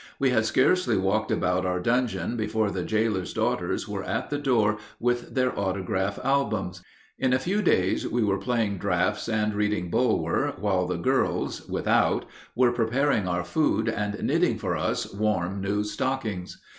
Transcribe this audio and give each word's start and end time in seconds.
We 0.17 0.31
had 0.31 0.47
scarcely 0.47 0.97
walked 0.97 1.29
about 1.29 1.63
our 1.63 1.79
dungeon 1.79 2.35
before 2.35 2.71
the 2.71 2.81
jailer's 2.83 3.33
daughters 3.33 3.87
were 3.87 4.03
at 4.03 4.31
the 4.31 4.39
door 4.39 4.79
with 4.99 5.35
their 5.35 5.55
autograph 5.55 6.17
albums. 6.23 6.81
In 7.19 7.33
a 7.33 7.37
few 7.37 7.61
days 7.61 8.07
we 8.07 8.23
were 8.23 8.39
playing 8.39 8.79
draughts 8.79 9.29
and 9.29 9.53
reading 9.53 9.91
Bulwer, 9.91 10.55
while 10.59 10.87
the 10.87 10.97
girls, 10.97 11.67
without, 11.69 12.25
were 12.55 12.71
preparing 12.71 13.27
our 13.27 13.43
food 13.43 13.87
and 13.87 14.19
knitting 14.23 14.57
for 14.57 14.75
us 14.75 15.13
warm 15.13 15.61
new 15.61 15.83
stockings. 15.83 16.59